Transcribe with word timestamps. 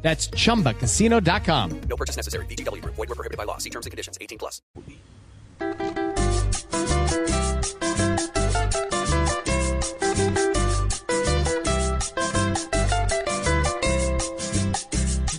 That's 0.00 0.30
chumbacasino.com. 0.30 1.80
No 1.88 1.96
purchase 1.96 2.16
necessary. 2.16 2.46
VGW 2.46 2.80
Group. 2.80 2.94
Void 2.96 3.08
were 3.08 3.14
prohibited 3.14 3.36
by 3.36 3.44
law. 3.44 3.58
See 3.58 3.70
terms 3.70 3.84
and 3.84 3.90
conditions. 3.90 4.16
18 4.20 4.38
plus. 4.38 4.62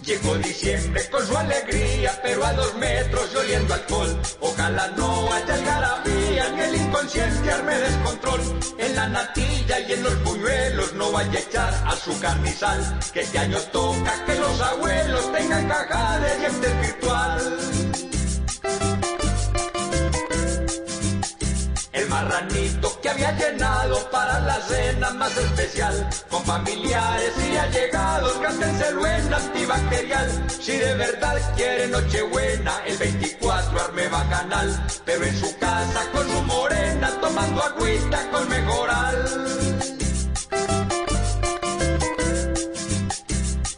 Llegó 0.10 0.36
diciembre 0.40 1.08
con 1.12 1.26
su 1.26 1.38
alegría, 1.38 2.20
pero 2.24 2.44
a 2.44 2.54
dos 2.54 2.76
metros 2.78 3.30
y 3.32 3.38
oliendo 3.38 3.76
alcohol. 3.76 4.20
Ojalá 4.40 4.88
no 4.98 5.32
haya 5.32 5.54
algarabía, 5.54 6.09
ni 7.14 7.22
el 7.22 7.30
inconsciente 7.30 7.52
arme 7.52 7.76
descontrol. 7.78 8.42
En 8.78 8.96
la 8.96 9.08
natilla 9.10 9.80
y 9.80 9.94
en 9.94 10.04
los 10.04 10.24
buñuelos 10.24 10.94
no 10.94 11.12
vaya 11.12 11.32
a 11.32 11.42
echar 11.42 11.74
azúcar 11.88 12.38
ni 12.40 12.52
sal. 12.52 13.00
Que 13.14 13.22
este 13.22 13.40
año 13.40 13.58
toca 13.72 14.26
que 14.26 14.36
los 14.36 14.62
abuelos 14.62 15.32
tengan 15.32 15.68
caja 15.68 16.20
de 16.20 16.38
dientes 16.40 16.82
virtual. 16.82 17.69
Que 23.02 23.10
había 23.10 23.32
llenado 23.32 24.10
para 24.12 24.40
la 24.42 24.60
cena 24.60 25.12
más 25.12 25.36
especial, 25.38 26.10
con 26.30 26.44
familiares 26.44 27.32
y 27.50 27.56
allegados, 27.56 28.34
cántenselo 28.42 29.06
en 29.08 29.34
antibacterial. 29.34 30.46
Si 30.60 30.74
de 30.74 30.96
verdad 30.96 31.38
quiere 31.56 31.88
Nochebuena, 31.88 32.84
el 32.86 32.98
24 32.98 33.82
arme 33.82 34.08
bacanal, 34.10 34.86
pero 35.06 35.24
en 35.24 35.40
su 35.40 35.58
casa 35.60 36.12
con 36.12 36.28
su 36.28 36.42
morena, 36.42 37.10
tomando 37.22 37.64
agüita 37.64 38.30
con 38.32 38.50
mejoral. 38.50 39.26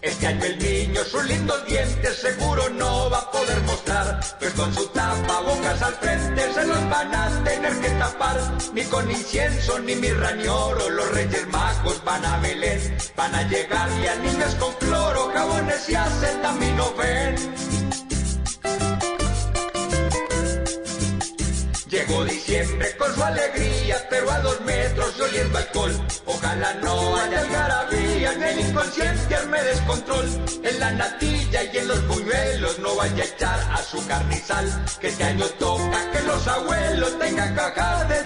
Este 0.02 0.28
año 0.28 0.46
el 0.46 0.60
niño 0.60 1.04
sus 1.04 1.24
lindos 1.26 1.66
dientes 1.68 2.18
seguro 2.18 2.70
no 2.70 3.10
va 3.12 3.20
a 3.20 3.32
poder 3.32 3.62
mostrar, 3.62 4.20
pues 4.40 4.54
con 4.54 4.74
su 4.74 4.88
tapabocas 4.88 5.82
al 5.82 5.94
frente 5.94 6.54
se 6.54 6.66
los 6.66 6.90
van 6.90 7.14
a 7.14 7.44
tener 7.44 7.80
que 7.82 7.90
tapar. 7.90 8.21
Ni 8.74 8.84
con 8.84 9.10
incienso 9.10 9.80
ni 9.80 9.96
mirra 9.96 10.32
ni 10.32 10.48
oro 10.48 10.90
los 10.90 11.12
reyes 11.12 11.48
magos 11.48 12.04
van 12.06 12.26
a 12.26 12.38
Belén, 12.40 12.98
van 13.16 13.36
a 13.36 13.44
llegar 13.50 13.90
y 14.02 14.08
a 14.08 14.16
niños 14.16 14.56
con 14.56 14.74
cloro, 14.76 15.32
jabones 15.34 15.90
y 15.90 15.96
acetaminofén. 15.96 17.36
Llegó 21.92 22.24
diciembre 22.24 22.96
con 22.98 23.14
su 23.14 23.22
alegría, 23.22 24.08
pero 24.10 24.32
a 24.32 24.40
dos 24.40 24.62
metros 24.62 25.20
oliendo 25.20 25.58
alcohol. 25.58 25.92
Ojalá 26.26 26.74
no 26.76 27.18
haya 27.18 27.42
algarabía, 27.42 28.34
ni 28.36 28.44
el 28.46 28.60
inconsciente 28.62 29.36
arme 29.36 29.62
descontrol. 29.62 30.26
En 30.64 30.80
la 30.80 30.92
natilla 30.92 31.64
y 31.64 31.78
en 31.78 31.88
los 31.90 32.08
buñuelos 32.08 32.80
no 32.80 32.96
vaya 32.96 33.24
a 33.24 33.28
echar 33.28 33.60
azúcar 33.74 34.24
ni 34.26 34.38
sal. 34.38 34.86
Que 35.02 35.10
este 35.10 35.24
año 35.26 35.46
toca 35.60 36.12
que 36.14 36.22
los 36.22 36.48
abuelos 36.48 37.20
tengan 37.20 37.54
caja 37.56 38.06
de 38.06 38.11
dientes 38.11 38.11
virtual. 38.11 38.11